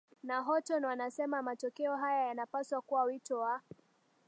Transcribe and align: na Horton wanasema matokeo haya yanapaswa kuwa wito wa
na 0.23 0.41
Horton 0.41 0.85
wanasema 0.85 1.41
matokeo 1.41 1.95
haya 1.97 2.27
yanapaswa 2.27 2.81
kuwa 2.81 3.03
wito 3.03 3.39
wa 3.39 3.61